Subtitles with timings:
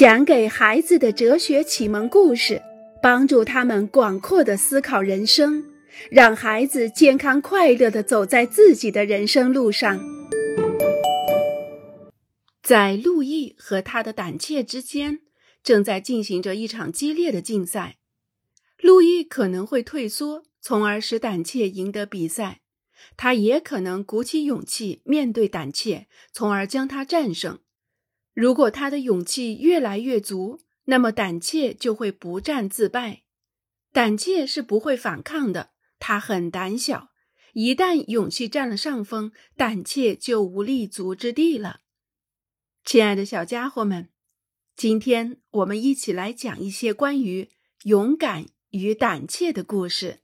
[0.00, 2.62] 讲给孩子的哲学启蒙故事，
[3.02, 5.62] 帮助他们广阔的思考人生，
[6.10, 10.00] 让孩子健康快乐的走在自己的人生路上。
[12.62, 15.18] 在路易和他的胆怯之间，
[15.62, 17.96] 正在进行着一场激烈的竞赛。
[18.78, 22.60] 路易可能会退缩，从而使胆怯赢得比赛；
[23.18, 27.58] 他也可能鼓起勇气面对胆怯，从而将他战胜。
[28.32, 33.22] 如果他的勇气越来越足，那么胆怯就会不战自败。
[33.92, 37.10] 胆怯是不会反抗的，他很胆小。
[37.52, 41.80] 一旦勇气占了上风，胆怯就无立足之地了。
[42.84, 44.08] 亲爱的小家伙们，
[44.76, 47.50] 今天我们一起来讲一些关于
[47.82, 50.20] 勇敢与胆怯的故事。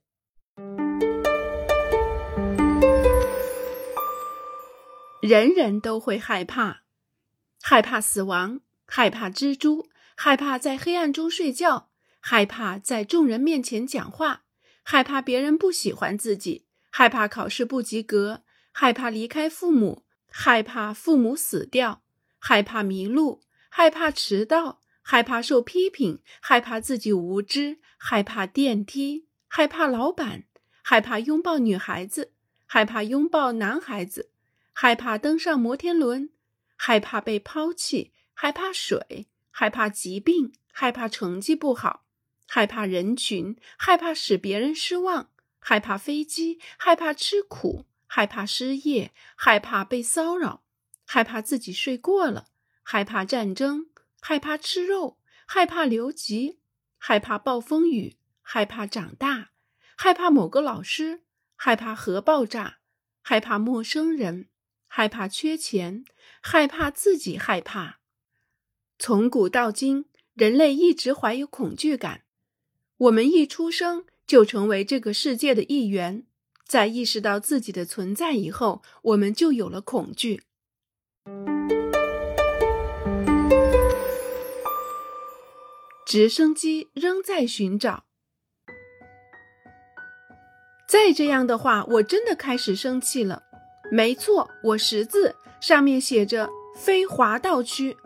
[5.20, 6.85] 人人都会害怕。
[7.69, 14.45] 害怕死亡，害怕蜘蛛，害怕在黑暗中睡觉，害怕在众人面前讲话，
[14.84, 22.05] 害怕别人不喜欢自己，害怕考试不及格，害怕离开父母，害怕父母死掉，
[22.39, 30.45] 害怕迷路，害怕迟到，害怕受批评，害怕自己无知，害怕电梯，害怕老板，
[30.83, 32.33] 害怕拥抱女孩子，
[32.64, 34.30] 害怕拥抱男孩子，
[34.73, 36.30] 害怕登上摩天轮。
[36.77, 42.05] 害怕被抛弃，害怕水，害怕疾病，害怕成绩不好，
[42.46, 50.62] 害怕人群，害怕使别人失望，害怕飞机，害怕吃苦，害怕失业，害怕被骚扰，
[51.05, 52.46] 害怕自己睡过了，
[52.83, 53.86] 害怕战争，
[54.20, 56.61] 害怕吃肉，害怕留级，
[56.98, 59.50] 害怕暴风雨，害怕长大，
[59.96, 61.22] 害怕某个老师，
[61.56, 62.78] 害怕核爆炸，
[63.22, 64.48] 害怕陌生人。
[64.97, 66.06] 害怕缺钱，
[66.41, 67.98] 害怕自己害怕。
[68.98, 72.22] 从古到今，人类一直怀有恐惧感。
[72.97, 76.24] 我们一出生就成为这个世界的一员，
[76.64, 80.45] 在意识到自己的存在以后，我们就有了恐惧。
[86.07, 88.07] 直升机仍在寻找。
[90.89, 93.45] 再这样的话，我真的开始生气了。
[93.96, 97.96] 没错，我识字，上面写着“非滑道区”。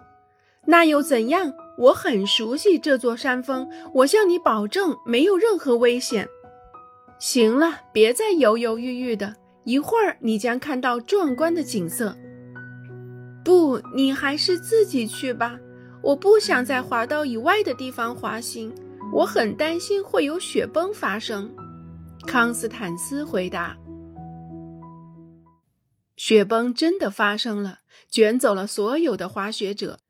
[0.65, 1.53] 那又怎样？
[1.77, 6.29] 我很熟悉这座山峰，我向你保证，没有任何危险。
[7.19, 9.35] 行了，别再犹犹豫豫的，
[9.65, 12.17] 一会儿你将看到壮观的景色。
[13.45, 15.59] 不，你还是自己去吧。
[16.05, 18.73] 我不想在滑道以外的地方滑行，
[19.13, 21.53] 我很担心会有雪崩发生。
[22.29, 23.77] 康斯坦斯回答。
[26.23, 27.79] 雪崩真的发生了，
[28.11, 30.01] 卷走了所有的滑雪者。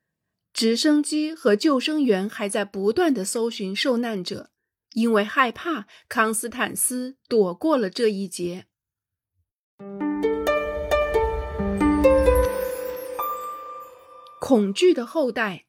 [0.53, 4.50] 直升机和救生员还在不断的搜寻受难者，
[4.94, 8.66] 因为害怕，康斯坦斯躲过了这一劫。
[14.41, 15.66] 恐惧的后代，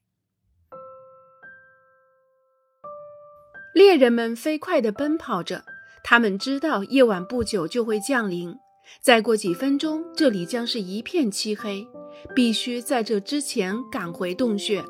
[3.75, 5.63] 猎人们飞快地奔跑着，
[6.03, 8.55] 他们知道夜晚不久就会降临。
[9.01, 11.87] 再过几分钟，这里将是一片漆黑，
[12.35, 14.83] 必须在这之前赶回洞穴。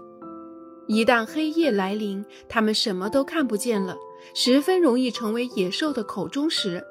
[0.87, 3.95] 一旦黑夜来临，他们什么都看不见了，
[4.33, 6.83] 十分容易成为野兽的口中食。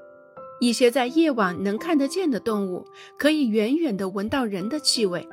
[0.61, 2.87] 一些在夜晚能看得见的动物，
[3.19, 5.27] 可以远远地闻到人的气味。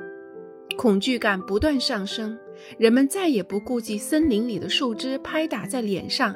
[0.76, 2.38] 恐惧感不断上升，
[2.78, 6.34] 人们再也不顾及森林里的树枝拍打在脸上，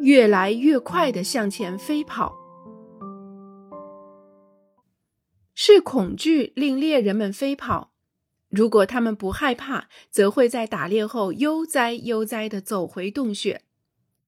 [0.00, 2.34] 越来越快地向前飞跑。
[5.64, 7.92] 是恐惧令猎人们飞跑。
[8.48, 13.62] 如果他们不害怕，则会在打猎后悠哉悠哉地走回洞穴。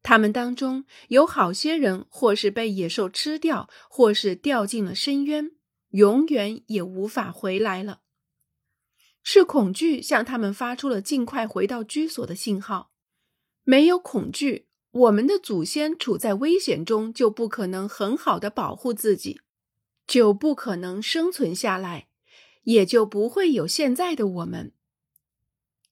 [0.00, 5.50] 他们当中有好些人，或是被野兽吃掉，或是掉进了深渊，
[5.88, 8.02] 永远也无法回来了。
[9.24, 12.92] 是恐惧向他们发出了尽快回到居所的信号。
[13.64, 19.40] 没有恐惧，我们的祖先处在危险中，就不可能很好地保护自己。
[20.06, 22.08] 就不可能生存下来，
[22.64, 24.72] 也就不会有现在的我们。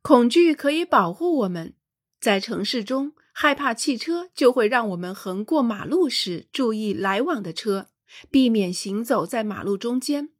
[0.03, 1.75] 恐惧可以保护我们，
[2.20, 7.88] 在城市中害怕汽车，就会让我们横过马路时注意来往的车，
[8.31, 10.31] 避免行走在马路中间。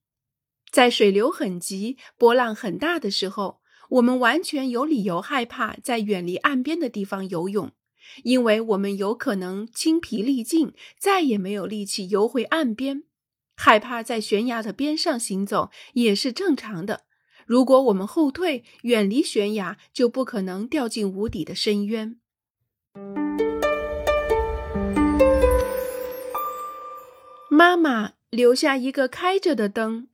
[0.71, 3.61] 在水流很急、波浪很大的时候，
[3.91, 7.71] 我们完全有理由害怕在远离岸边的地方游泳，
[8.25, 13.05] 因为我们有可能精疲力尽，再也没有力气游回岸边。
[13.65, 17.03] 害怕在悬崖的边上行走也是正常的。
[17.47, 22.17] 如果我们后退，远离悬崖，就不可能掉进无底的深渊。
[27.49, 30.09] 妈妈留下一个开着的灯。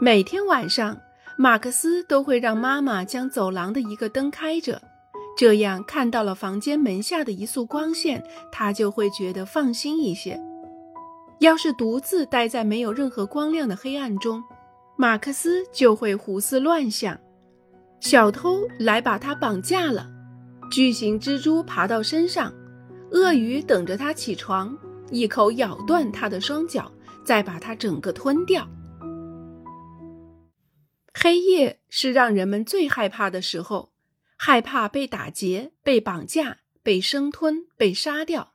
[0.00, 1.02] 每天晚上，
[1.36, 4.80] 马克思都会让妈妈将走廊的一个灯开着，
[5.36, 8.22] 这样看到了房间门下的一束光线，
[8.52, 10.38] 他就会觉得放心一些。
[11.38, 14.44] 要是独自待在没有任何光亮的黑暗中，
[14.96, 17.18] 马克思就会胡思乱想：
[18.00, 20.10] 小偷来把他绑架了，
[20.70, 22.52] 巨型蜘蛛爬到身上，
[23.12, 24.76] 鳄鱼等着他起床，
[25.10, 26.92] 一口咬断他的双脚，
[27.24, 28.68] 再把他整个吞掉。
[31.14, 33.89] 黑夜是让人们最害怕的时候，
[34.42, 38.54] 害怕被打劫、被绑架、被生吞、被杀掉。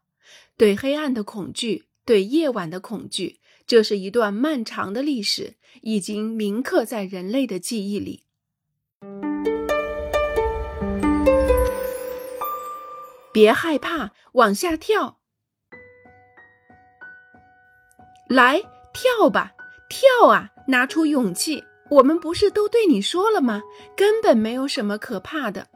[0.57, 8.23] 对黑暗的恐惧，对夜晚的恐惧，这是一段漫长的历史，已经铭刻在人类的记忆里。
[13.31, 15.19] 别害怕，往下跳！
[18.27, 18.59] 来，
[18.91, 19.53] 跳吧，
[19.87, 20.49] 跳啊！
[20.67, 21.63] 拿出勇气。
[21.91, 23.61] 我们不是都对你说了吗？
[23.95, 25.67] 根本没有什么可怕的。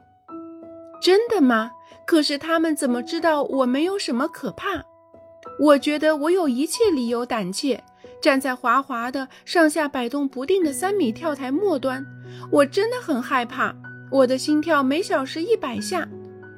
[1.00, 1.72] 真的吗？
[2.06, 4.84] 可是他们怎么知道我没有什么可怕？
[5.58, 7.82] 我觉得我有一切理由胆怯。
[8.20, 12.04] 站在滑滑的、上下摆动不定的三米跳台末端，
[12.52, 13.74] 我真的很害怕。
[14.10, 16.06] 我的心跳每小时一百下，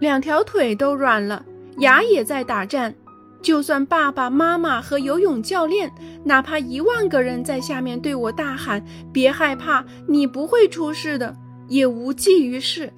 [0.01, 1.45] 两条腿都软了，
[1.79, 2.93] 牙也在打颤。
[3.41, 5.93] 就算爸爸妈妈和游泳教练，
[6.25, 11.37] 哪怕一万个人在下面对我大喊“别害怕，你不会出事的”，
[11.69, 12.93] 也无济于事。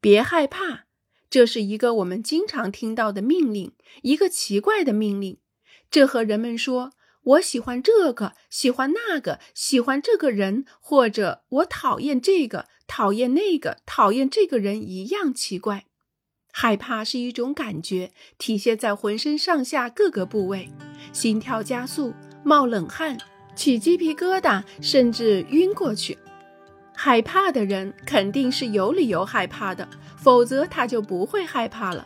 [0.00, 0.84] 别害怕，
[1.28, 3.72] 这是一个我们经常听到的命令，
[4.02, 5.38] 一个奇怪的命令。
[5.90, 6.92] 这和人们说
[7.22, 15.86] “我喜欢这个，喜欢那个，喜欢这个人”或者“我讨厌这个，讨厌那个，讨厌这个人”一样奇怪。
[16.52, 20.68] 害怕是一种感觉，体现在浑身上下各个部位，
[21.12, 23.18] 心跳加速、冒冷汗、
[23.54, 26.18] 起鸡皮疙瘩，甚至晕过去。
[27.00, 29.86] 害怕的人肯定是有理由害怕的，
[30.16, 32.04] 否则他就不会害怕了。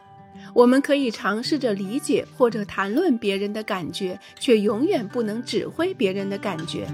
[0.53, 6.87] 我们可以尝试着理解或者谈论别人的感觉，却永远不能指挥别人的感觉。